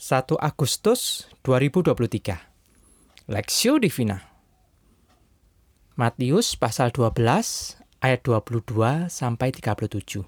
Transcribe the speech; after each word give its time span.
1 0.00 0.32
Agustus 0.40 1.28
2023 1.44 3.28
Lexio 3.28 3.76
Divina 3.76 4.16
Matius 5.92 6.56
pasal 6.56 6.88
12 6.88 7.20
ayat 8.00 8.20
22 8.24 9.12
sampai 9.12 9.52
37 9.52 10.24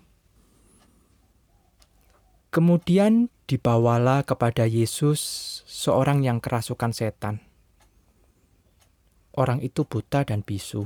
Kemudian 2.52 3.32
dibawalah 3.48 4.28
kepada 4.28 4.68
Yesus 4.68 5.24
seorang 5.64 6.20
yang 6.20 6.44
kerasukan 6.44 6.92
setan. 6.92 7.40
Orang 9.32 9.64
itu 9.64 9.88
buta 9.88 10.20
dan 10.28 10.44
bisu. 10.44 10.84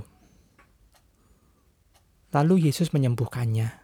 Lalu 2.30 2.70
Yesus 2.70 2.94
menyembuhkannya, 2.94 3.82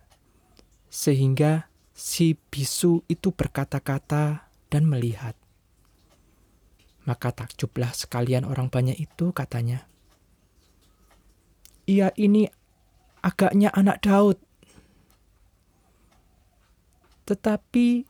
sehingga 0.87 1.67
si 1.91 2.39
bisu 2.39 3.03
itu 3.11 3.35
berkata-kata 3.35 4.52
dan 4.73 4.89
melihat. 4.89 5.37
Maka 7.05 7.37
takjublah 7.37 7.93
sekalian 7.93 8.49
orang 8.49 8.73
banyak 8.73 8.97
itu 8.97 9.37
katanya. 9.37 9.85
Ia 11.85 12.09
ini 12.17 12.49
agaknya 13.21 13.69
anak 13.77 14.01
Daud. 14.01 14.41
Tetapi 17.29 18.09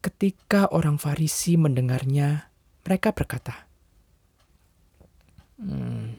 ketika 0.00 0.72
orang 0.72 0.96
Farisi 0.96 1.60
mendengarnya, 1.60 2.48
mereka 2.86 3.12
berkata, 3.12 3.68
hmm, 5.60 6.16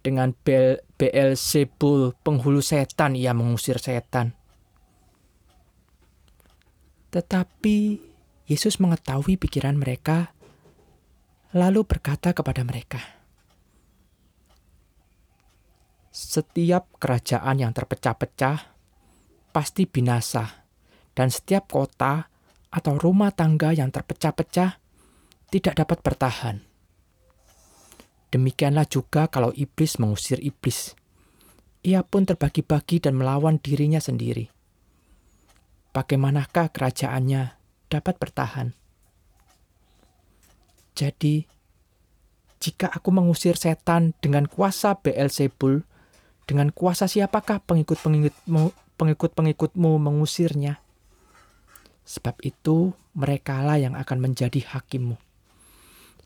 dengan 0.00 0.32
Bel 0.32 0.80
Beelzebul 0.96 2.16
penghulu 2.20 2.60
setan 2.64 3.16
ia 3.16 3.32
mengusir 3.32 3.80
setan. 3.80 4.36
Tetapi 7.10 8.09
Yesus 8.50 8.82
mengetahui 8.82 9.38
pikiran 9.38 9.78
mereka, 9.78 10.34
lalu 11.54 11.86
berkata 11.86 12.34
kepada 12.34 12.66
mereka, 12.66 12.98
"Setiap 16.10 16.98
kerajaan 16.98 17.62
yang 17.62 17.70
terpecah-pecah 17.70 18.58
pasti 19.54 19.86
binasa, 19.86 20.66
dan 21.14 21.30
setiap 21.30 21.70
kota 21.70 22.26
atau 22.70 22.94
rumah 22.98 23.34
tangga 23.34 23.74
yang 23.74 23.90
terpecah-pecah 23.90 24.78
tidak 25.50 25.74
dapat 25.74 25.98
bertahan. 26.00 26.56
Demikianlah 28.30 28.86
juga 28.86 29.26
kalau 29.26 29.50
iblis 29.58 29.98
mengusir 29.98 30.38
iblis, 30.38 30.94
ia 31.82 32.06
pun 32.06 32.22
terbagi-bagi 32.22 33.02
dan 33.02 33.18
melawan 33.18 33.58
dirinya 33.58 33.98
sendiri. 33.98 34.46
Bagaimanakah 35.90 36.70
kerajaannya 36.70 37.59
dapat 37.90 38.16
bertahan. 38.16 38.72
Jadi, 40.94 41.44
jika 42.62 42.86
aku 42.92 43.10
mengusir 43.10 43.58
setan 43.58 44.14
dengan 44.22 44.46
kuasa 44.46 44.94
Beelzebul, 45.02 45.82
dengan 46.46 46.70
kuasa 46.70 47.10
siapakah 47.10 47.60
pengikut-pengikutmu 47.66 48.70
pengikut-pengikutmu 49.00 49.90
mengusirnya? 49.96 50.78
Sebab 52.04 52.36
itu, 52.44 52.92
merekalah 53.16 53.80
yang 53.80 53.96
akan 53.96 54.18
menjadi 54.20 54.60
hakimmu. 54.60 55.16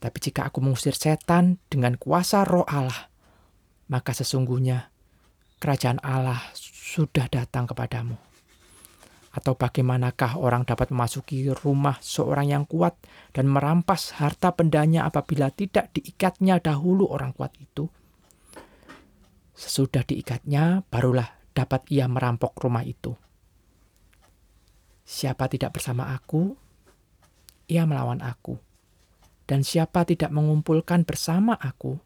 Tapi 0.02 0.18
jika 0.20 0.50
aku 0.50 0.60
mengusir 0.60 0.92
setan 0.92 1.56
dengan 1.70 1.96
kuasa 1.96 2.42
roh 2.44 2.66
Allah, 2.68 3.08
maka 3.88 4.12
sesungguhnya 4.12 4.90
kerajaan 5.62 6.02
Allah 6.02 6.40
sudah 6.52 7.30
datang 7.30 7.64
kepadamu. 7.70 8.33
Atau 9.34 9.58
bagaimanakah 9.58 10.38
orang 10.38 10.62
dapat 10.62 10.94
memasuki 10.94 11.50
rumah 11.50 11.98
seorang 11.98 12.54
yang 12.54 12.64
kuat 12.70 12.94
dan 13.34 13.50
merampas 13.50 14.14
harta 14.14 14.54
bendanya 14.54 15.10
apabila 15.10 15.50
tidak 15.50 15.91
diikatnya 15.91 16.62
dahulu 16.62 17.10
orang 17.10 17.34
kuat 17.34 17.50
itu? 17.58 17.91
Sesudah 19.58 20.06
diikatnya, 20.06 20.86
barulah 20.86 21.26
dapat 21.50 21.82
ia 21.91 22.06
merampok 22.06 22.54
rumah 22.62 22.86
itu. 22.86 23.14
Siapa 25.03 25.50
tidak 25.50 25.78
bersama 25.78 26.14
aku, 26.14 26.54
ia 27.66 27.86
melawan 27.91 28.22
aku. 28.22 28.59
Dan 29.44 29.60
siapa 29.60 30.09
tidak 30.09 30.32
mengumpulkan 30.32 31.04
bersama 31.04 31.59
aku, 31.59 32.00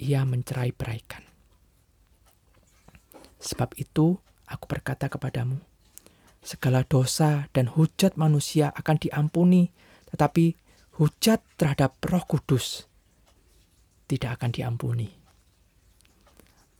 ia 0.00 0.24
mencerai-beraikan. 0.24 1.20
Sebab 3.38 3.76
itu, 3.76 4.16
aku 4.48 4.64
berkata 4.64 5.12
kepadamu, 5.12 5.60
segala 6.48 6.80
dosa 6.88 7.52
dan 7.52 7.68
hujat 7.68 8.16
manusia 8.16 8.72
akan 8.72 8.96
diampuni, 8.96 9.68
tetapi 10.08 10.56
hujat 10.96 11.44
terhadap 11.60 12.00
Roh 12.08 12.24
Kudus 12.24 12.88
tidak 14.08 14.40
akan 14.40 14.50
diampuni. 14.56 15.12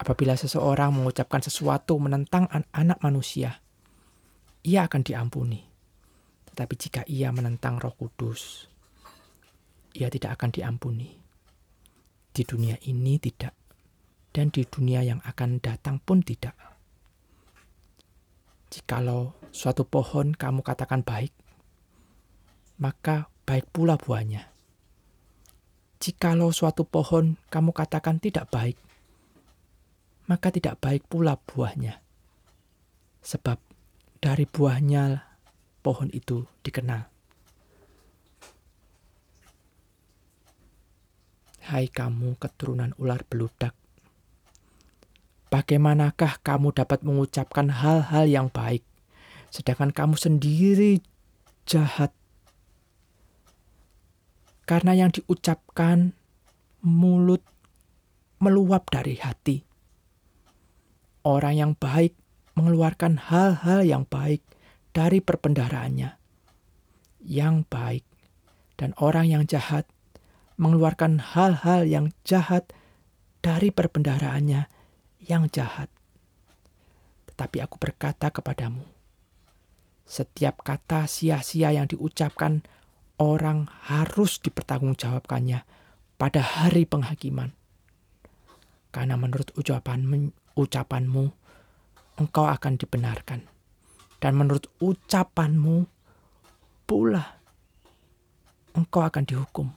Apabila 0.00 0.32
seseorang 0.40 0.96
mengucapkan 0.96 1.44
sesuatu 1.44 2.00
menentang 2.00 2.48
anak 2.72 2.96
manusia, 3.04 3.60
ia 4.64 4.88
akan 4.88 5.04
diampuni. 5.04 5.60
Tetapi 6.48 6.74
jika 6.80 7.04
ia 7.04 7.28
menentang 7.28 7.76
Roh 7.76 7.92
Kudus, 7.92 8.64
ia 9.92 10.08
tidak 10.08 10.40
akan 10.40 10.48
diampuni. 10.48 11.12
Di 12.32 12.42
dunia 12.46 12.78
ini 12.88 13.20
tidak, 13.20 13.52
dan 14.32 14.48
di 14.48 14.64
dunia 14.64 15.04
yang 15.04 15.20
akan 15.20 15.60
datang 15.60 16.00
pun 16.00 16.24
tidak. 16.24 16.54
Jikalau 18.68 19.47
suatu 19.50 19.84
pohon 19.84 20.36
kamu 20.36 20.60
katakan 20.64 21.00
baik, 21.04 21.32
maka 22.78 23.32
baik 23.48 23.68
pula 23.72 23.98
buahnya. 23.98 24.48
Jikalau 25.98 26.54
suatu 26.54 26.86
pohon 26.86 27.34
kamu 27.50 27.74
katakan 27.74 28.22
tidak 28.22 28.46
baik, 28.54 28.78
maka 30.30 30.54
tidak 30.54 30.78
baik 30.78 31.02
pula 31.10 31.34
buahnya. 31.36 31.98
Sebab 33.24 33.58
dari 34.22 34.46
buahnya 34.46 35.26
pohon 35.82 36.08
itu 36.14 36.46
dikenal. 36.62 37.10
Hai 41.68 41.84
kamu 41.92 42.40
keturunan 42.40 42.96
ular 42.96 43.28
beludak, 43.28 43.76
Bagaimanakah 45.48 46.44
kamu 46.44 46.76
dapat 46.76 47.00
mengucapkan 47.00 47.72
hal-hal 47.72 48.28
yang 48.28 48.52
baik, 48.52 48.84
sedangkan 49.48 49.92
kamu 49.92 50.16
sendiri 50.16 51.00
jahat? 51.68 52.12
Karena 54.68 54.92
yang 54.92 55.08
diucapkan 55.08 56.12
mulut 56.84 57.40
meluap 58.38 58.86
dari 58.92 59.18
hati. 59.18 59.64
Orang 61.26 61.58
yang 61.58 61.72
baik 61.74 62.14
mengeluarkan 62.54 63.18
hal-hal 63.18 63.82
yang 63.82 64.04
baik 64.06 64.44
dari 64.94 65.18
perpendaraannya. 65.18 66.14
Yang 67.24 67.56
baik 67.68 68.04
dan 68.78 68.94
orang 69.02 69.26
yang 69.26 69.44
jahat 69.44 69.84
mengeluarkan 70.58 71.18
hal-hal 71.22 71.86
yang 71.86 72.14
jahat 72.22 72.70
dari 73.42 73.70
perpendaraannya 73.70 74.66
yang 75.22 75.46
jahat. 75.50 75.90
Tetapi 77.30 77.62
aku 77.62 77.78
berkata 77.78 78.30
kepadamu, 78.34 78.82
setiap 80.08 80.64
kata 80.64 81.04
sia-sia 81.04 81.68
yang 81.76 81.84
diucapkan 81.84 82.64
orang 83.20 83.68
harus 83.92 84.40
dipertanggungjawabkannya 84.40 85.68
pada 86.16 86.40
hari 86.40 86.88
penghakiman. 86.88 87.52
Karena 88.88 89.20
menurut 89.20 89.52
ucapan 89.52 90.32
ucapanmu, 90.56 91.24
engkau 92.16 92.46
akan 92.48 92.80
dibenarkan. 92.80 93.44
Dan 94.18 94.32
menurut 94.34 94.66
ucapanmu 94.80 95.86
pula, 96.88 97.38
engkau 98.72 99.04
akan 99.04 99.22
dihukum. 99.28 99.68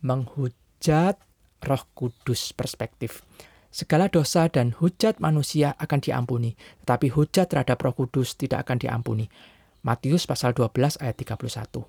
Menghut 0.00 0.56
hujat 0.82 1.14
Roh 1.62 1.86
Kudus 1.94 2.50
perspektif. 2.50 3.22
Segala 3.72 4.12
dosa 4.12 4.52
dan 4.52 4.76
hujat 4.76 5.16
manusia 5.16 5.72
akan 5.80 6.04
diampuni, 6.04 6.52
tetapi 6.84 7.08
hujat 7.08 7.48
terhadap 7.48 7.80
Roh 7.80 7.96
Kudus 7.96 8.36
tidak 8.36 8.68
akan 8.68 8.76
diampuni. 8.76 9.32
Matius 9.80 10.28
pasal 10.28 10.52
12 10.52 11.00
ayat 11.00 11.16
31. 11.16 11.80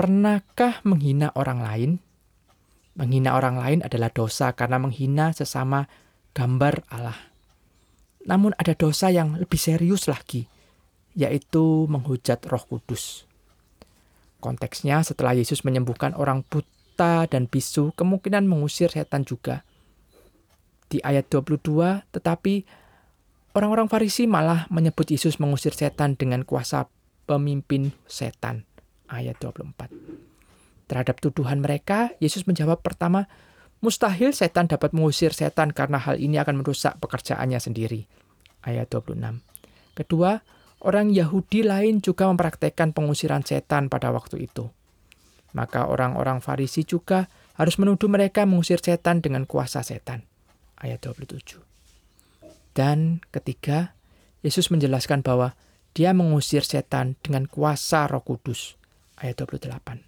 Pernahkah 0.00 0.80
menghina 0.88 1.28
orang 1.36 1.60
lain? 1.60 1.90
Menghina 2.96 3.36
orang 3.36 3.60
lain 3.60 3.80
adalah 3.84 4.08
dosa 4.08 4.56
karena 4.56 4.80
menghina 4.80 5.36
sesama 5.36 5.84
gambar 6.32 6.80
Allah. 6.88 7.20
Namun 8.24 8.56
ada 8.56 8.72
dosa 8.72 9.12
yang 9.12 9.36
lebih 9.36 9.60
serius 9.60 10.08
lagi, 10.08 10.48
yaitu 11.12 11.84
menghujat 11.92 12.40
Roh 12.48 12.64
Kudus. 12.64 13.28
Konteksnya 14.40 15.04
setelah 15.04 15.36
Yesus 15.36 15.60
menyembuhkan 15.68 16.16
orang 16.16 16.40
buta 16.48 17.28
dan 17.28 17.44
bisu 17.44 17.92
kemungkinan 17.92 18.48
mengusir 18.48 18.88
setan 18.88 19.28
juga. 19.28 19.68
Di 20.90 20.98
ayat 21.06 21.30
22, 21.30 22.02
tetapi 22.10 22.66
Orang-orang 23.50 23.90
Farisi 23.90 24.30
malah 24.30 24.70
menyebut 24.70 25.10
Yesus 25.10 25.42
mengusir 25.42 25.74
setan 25.74 26.14
dengan 26.14 26.46
kuasa 26.46 26.86
pemimpin 27.26 27.90
setan. 28.06 28.62
Ayat 29.10 29.42
24. 29.42 29.90
Terhadap 30.86 31.18
tuduhan 31.18 31.58
mereka, 31.58 32.14
Yesus 32.22 32.46
menjawab 32.46 32.78
pertama, 32.78 33.26
mustahil 33.82 34.30
setan 34.30 34.70
dapat 34.70 34.94
mengusir 34.94 35.34
setan 35.34 35.74
karena 35.74 35.98
hal 35.98 36.22
ini 36.22 36.38
akan 36.38 36.62
merusak 36.62 37.02
pekerjaannya 37.02 37.58
sendiri. 37.58 38.06
Ayat 38.62 38.86
26. 38.86 39.18
Kedua, 39.98 40.38
orang 40.86 41.10
Yahudi 41.10 41.66
lain 41.66 41.98
juga 41.98 42.30
mempraktekkan 42.30 42.94
pengusiran 42.94 43.42
setan 43.42 43.90
pada 43.90 44.14
waktu 44.14 44.46
itu. 44.46 44.70
Maka 45.58 45.90
orang-orang 45.90 46.38
Farisi 46.38 46.86
juga 46.86 47.26
harus 47.58 47.82
menuduh 47.82 48.06
mereka 48.06 48.46
mengusir 48.46 48.78
setan 48.78 49.18
dengan 49.18 49.42
kuasa 49.42 49.82
setan. 49.82 50.29
Ayat 50.80 51.04
27. 51.04 51.60
Dan 52.72 53.20
ketiga, 53.28 53.92
Yesus 54.40 54.72
menjelaskan 54.72 55.20
bahwa 55.20 55.52
dia 55.92 56.16
mengusir 56.16 56.64
setan 56.64 57.20
dengan 57.20 57.44
kuasa 57.44 58.08
roh 58.08 58.24
kudus. 58.24 58.80
Ayat 59.20 59.44
28. 59.44 60.00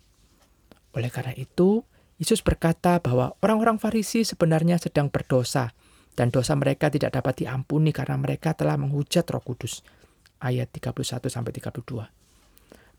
Oleh 0.97 1.11
karena 1.13 1.37
itu, 1.37 1.85
Yesus 2.17 2.41
berkata 2.45 3.03
bahwa 3.03 3.35
orang-orang 3.43 3.83
Farisi 3.83 4.23
sebenarnya 4.23 4.79
sedang 4.79 5.11
berdosa 5.11 5.75
dan 6.15 6.29
dosa 6.29 6.53
mereka 6.55 6.93
tidak 6.93 7.17
dapat 7.17 7.45
diampuni 7.45 7.91
karena 7.91 8.21
mereka 8.21 8.53
telah 8.53 8.77
menghujat 8.77 9.25
Roh 9.33 9.43
Kudus. 9.43 9.81
Ayat 10.43 10.71
31 10.71 11.27
sampai 11.33 11.53
32. 11.55 11.83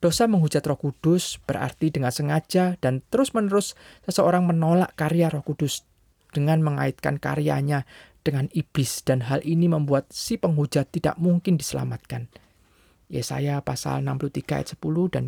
Dosa 0.04 0.24
menghujat 0.28 0.64
Roh 0.68 0.76
Kudus 0.76 1.40
berarti 1.48 1.94
dengan 1.94 2.12
sengaja 2.12 2.76
dan 2.84 3.00
terus-menerus 3.08 3.80
seseorang 4.04 4.44
menolak 4.44 4.92
karya 5.00 5.32
Roh 5.32 5.46
Kudus 5.46 5.88
dengan 6.34 6.66
mengaitkan 6.66 7.22
karyanya 7.22 7.86
dengan 8.26 8.48
iblis 8.56 9.04
dan 9.06 9.28
hal 9.28 9.44
ini 9.44 9.70
membuat 9.70 10.10
si 10.10 10.40
penghujat 10.40 10.90
tidak 10.90 11.20
mungkin 11.20 11.60
diselamatkan. 11.60 12.32
Yesaya 13.12 13.62
pasal 13.62 14.02
63 14.02 14.58
ayat 14.58 14.70
10 14.74 15.14
dan 15.14 15.26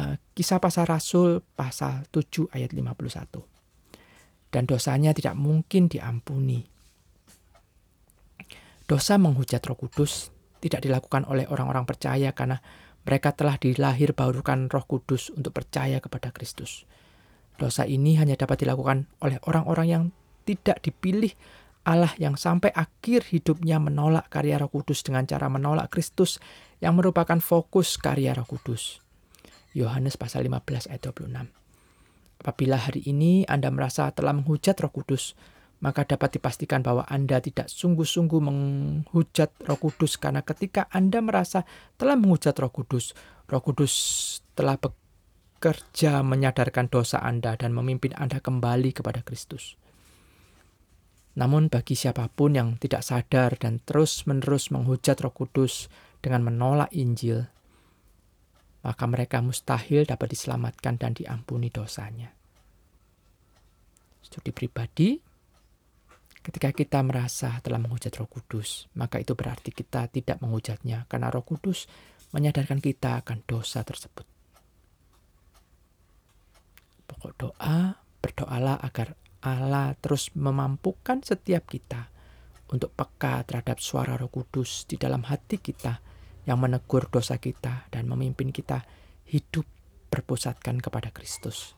uh, 0.00 0.14
kisah 0.34 0.58
pasal 0.58 0.88
Rasul 0.88 1.44
pasal 1.54 2.08
7 2.10 2.50
ayat 2.50 2.74
51. 2.74 4.50
Dan 4.50 4.62
dosanya 4.64 5.12
tidak 5.12 5.36
mungkin 5.36 5.86
diampuni. 5.86 6.64
Dosa 8.86 9.18
menghujat 9.18 9.60
roh 9.66 9.76
kudus 9.76 10.30
tidak 10.62 10.86
dilakukan 10.86 11.26
oleh 11.26 11.44
orang-orang 11.50 11.84
percaya 11.84 12.30
karena 12.32 12.56
mereka 13.02 13.34
telah 13.34 13.58
dilahir 13.58 14.14
barukan 14.14 14.70
roh 14.70 14.86
kudus 14.86 15.30
untuk 15.34 15.52
percaya 15.52 15.98
kepada 16.02 16.30
Kristus. 16.32 16.86
Dosa 17.56 17.88
ini 17.88 18.20
hanya 18.20 18.36
dapat 18.36 18.64
dilakukan 18.64 19.08
oleh 19.24 19.40
orang-orang 19.48 19.86
yang 19.88 20.02
tidak 20.44 20.84
dipilih 20.84 21.32
Allah 21.86 22.10
yang 22.18 22.34
sampai 22.34 22.74
akhir 22.74 23.30
hidupnya 23.30 23.78
menolak 23.78 24.26
karya 24.26 24.58
Roh 24.58 24.66
Kudus 24.66 25.06
dengan 25.06 25.22
cara 25.22 25.46
menolak 25.46 25.86
Kristus 25.94 26.42
yang 26.82 26.98
merupakan 26.98 27.38
fokus 27.38 27.94
karya 27.94 28.34
Roh 28.34 28.42
Kudus. 28.42 28.98
Yohanes 29.70 30.18
pasal 30.18 30.50
15 30.50 30.90
ayat 30.90 31.02
26. 31.14 31.46
Apabila 32.42 32.76
hari 32.76 33.06
ini 33.06 33.46
Anda 33.46 33.70
merasa 33.70 34.10
telah 34.10 34.34
menghujat 34.34 34.74
Roh 34.82 34.90
Kudus, 34.90 35.38
maka 35.78 36.02
dapat 36.02 36.40
dipastikan 36.40 36.82
bahwa 36.82 37.06
Anda 37.06 37.38
tidak 37.38 37.70
sungguh-sungguh 37.70 38.40
menghujat 38.42 39.54
Roh 39.62 39.78
Kudus 39.78 40.18
karena 40.18 40.42
ketika 40.42 40.90
Anda 40.90 41.22
merasa 41.22 41.62
telah 41.94 42.18
menghujat 42.18 42.58
Roh 42.58 42.74
Kudus, 42.74 43.14
Roh 43.46 43.62
Kudus 43.62 43.94
telah 44.58 44.74
menyadarkan 46.22 46.92
dosa 46.92 47.20
Anda 47.24 47.56
dan 47.56 47.72
memimpin 47.72 48.12
Anda 48.14 48.38
kembali 48.38 48.92
kepada 48.94 49.24
Kristus. 49.24 49.74
Namun 51.36 51.68
bagi 51.68 51.92
siapa 51.92 52.32
pun 52.32 52.56
yang 52.56 52.80
tidak 52.80 53.04
sadar 53.04 53.60
dan 53.60 53.84
terus-menerus 53.84 54.72
menghujat 54.72 55.20
Roh 55.20 55.36
Kudus 55.36 55.92
dengan 56.24 56.48
menolak 56.48 56.88
Injil, 56.96 57.44
maka 58.80 59.04
mereka 59.04 59.44
mustahil 59.44 60.08
dapat 60.08 60.32
diselamatkan 60.32 60.96
dan 60.96 61.12
diampuni 61.12 61.68
dosanya. 61.68 62.32
Studi 64.24 64.48
pribadi, 64.48 65.20
ketika 66.40 66.72
kita 66.72 67.04
merasa 67.04 67.60
telah 67.60 67.84
menghujat 67.84 68.16
Roh 68.16 68.32
Kudus, 68.32 68.88
maka 68.96 69.20
itu 69.20 69.36
berarti 69.36 69.76
kita 69.76 70.08
tidak 70.08 70.40
menghujatnya 70.40 71.04
karena 71.04 71.28
Roh 71.28 71.44
Kudus 71.44 71.84
menyadarkan 72.32 72.80
kita 72.80 73.20
akan 73.20 73.44
dosa 73.44 73.84
tersebut. 73.84 74.35
Doa, 77.34 77.98
berdoalah 78.22 78.78
agar 78.82 79.18
Allah 79.46 79.94
terus 79.98 80.34
memampukan 80.34 81.22
setiap 81.22 81.70
kita 81.70 82.10
untuk 82.74 82.90
peka 82.98 83.46
terhadap 83.46 83.78
suara 83.78 84.18
Roh 84.18 84.30
Kudus 84.30 84.90
di 84.90 84.98
dalam 84.98 85.22
hati 85.26 85.62
kita 85.62 86.02
yang 86.46 86.58
menegur 86.58 87.06
dosa 87.10 87.38
kita 87.38 87.86
dan 87.90 88.10
memimpin 88.10 88.50
kita 88.50 88.82
hidup 89.26 89.66
berpusatkan 90.10 90.82
kepada 90.82 91.14
Kristus. 91.14 91.75